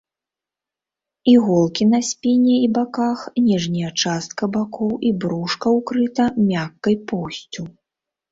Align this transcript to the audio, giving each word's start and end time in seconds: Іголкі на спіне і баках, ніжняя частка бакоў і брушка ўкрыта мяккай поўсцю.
Іголкі 1.33 1.83
на 1.89 1.97
спіне 2.07 2.55
і 2.67 2.69
баках, 2.77 3.19
ніжняя 3.49 3.91
частка 4.05 4.49
бакоў 4.55 4.93
і 5.09 5.13
брушка 5.25 5.75
ўкрыта 5.77 6.23
мяккай 6.49 6.95
поўсцю. 7.13 7.63